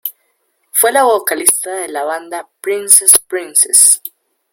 Fue 0.71 0.91
la 0.91 1.03
vocalista 1.03 1.71
de 1.75 1.87
la 1.87 2.03
banda 2.03 2.49
"Princess 2.59 3.11
Princess". 3.27 4.01